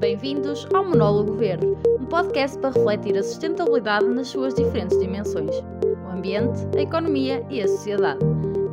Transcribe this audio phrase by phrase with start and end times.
[0.00, 1.66] Bem-vindos ao Monólogo Verde,
[1.98, 5.50] um podcast para refletir a sustentabilidade nas suas diferentes dimensões:
[5.82, 8.20] o ambiente, a economia e a sociedade.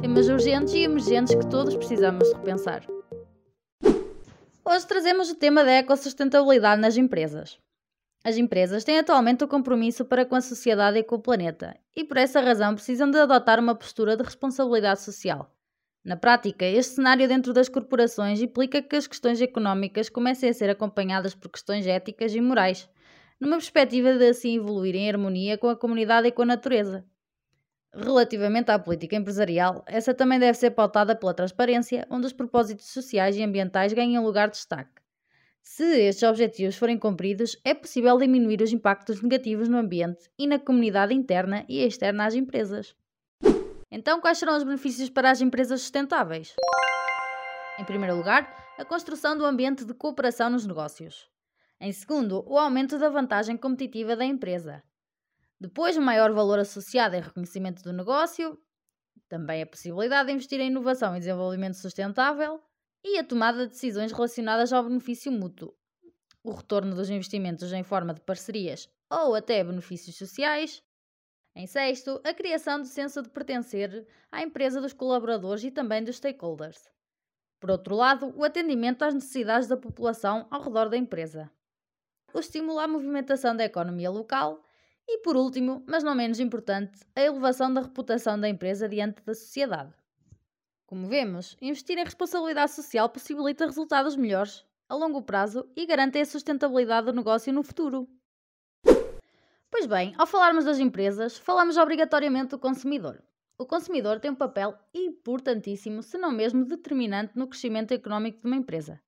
[0.01, 2.85] Temas urgentes e emergentes que todos precisamos repensar.
[4.63, 7.57] Hoje trazemos o tema da ecossustentabilidade nas empresas.
[8.23, 12.03] As empresas têm atualmente o compromisso para com a sociedade e com o planeta, e
[12.03, 15.54] por essa razão precisam de adotar uma postura de responsabilidade social.
[16.05, 20.69] Na prática, este cenário dentro das corporações implica que as questões económicas comecem a ser
[20.69, 22.87] acompanhadas por questões éticas e morais,
[23.39, 27.03] numa perspectiva de assim evoluir em harmonia com a comunidade e com a natureza.
[27.91, 33.35] Relativamente à política empresarial, essa também deve ser pautada pela transparência, onde os propósitos sociais
[33.35, 35.01] e ambientais ganham lugar de destaque.
[35.63, 40.59] Se estes objetivos forem cumpridos, é possível diminuir os impactos negativos no ambiente e na
[40.59, 42.95] comunidade interna e externa às empresas.
[43.97, 46.53] Então, quais serão os benefícios para as empresas sustentáveis?
[47.79, 51.29] Em primeiro lugar, a construção do ambiente de cooperação nos negócios.
[51.79, 54.83] Em segundo, o aumento da vantagem competitiva da empresa.
[55.57, 58.59] Depois, maior valor associado é reconhecimento do negócio,
[59.29, 62.61] também a possibilidade de investir em inovação e desenvolvimento sustentável
[63.01, 65.73] e a tomada de decisões relacionadas ao benefício mútuo,
[66.43, 70.83] o retorno dos investimentos em forma de parcerias ou até benefícios sociais,
[71.55, 76.17] em sexto, a criação do senso de pertencer à empresa dos colaboradores e também dos
[76.17, 76.89] stakeholders.
[77.61, 81.49] Por outro lado, o atendimento às necessidades da população ao redor da empresa.
[82.33, 84.61] O estímulo à movimentação da economia local
[85.07, 89.33] e, por último, mas não menos importante, a elevação da reputação da empresa diante da
[89.33, 89.93] sociedade.
[90.85, 96.25] Como vemos, investir em responsabilidade social possibilita resultados melhores a longo prazo e garante a
[96.25, 98.07] sustentabilidade do negócio no futuro.
[99.69, 103.21] Pois bem, ao falarmos das empresas, falamos obrigatoriamente do consumidor.
[103.57, 108.55] O consumidor tem um papel importantíssimo, se não mesmo determinante, no crescimento económico de uma
[108.55, 108.99] empresa.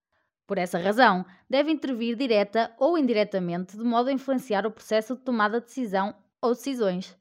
[0.46, 5.22] Por essa razão, deve intervir direta ou indiretamente de modo a influenciar o processo de
[5.22, 7.18] tomada de decisão ou decisões.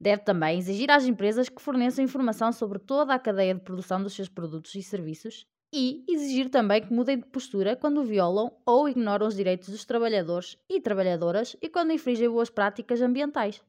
[0.00, 4.14] Deve também exigir às empresas que forneçam informação sobre toda a cadeia de produção dos
[4.14, 9.26] seus produtos e serviços e exigir também que mudem de postura quando violam ou ignoram
[9.26, 13.62] os direitos dos trabalhadores e trabalhadoras e quando infringem boas práticas ambientais.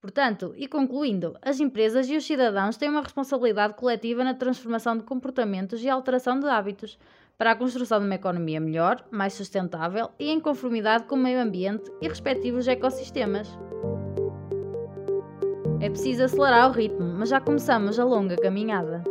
[0.00, 5.02] Portanto, e concluindo, as empresas e os cidadãos têm uma responsabilidade coletiva na transformação de
[5.02, 6.98] comportamentos e alteração de hábitos
[7.38, 11.40] para a construção de uma economia melhor, mais sustentável e em conformidade com o meio
[11.40, 13.48] ambiente e respectivos ecossistemas.
[15.80, 19.02] É preciso acelerar o ritmo, mas já começamos a longa caminhada.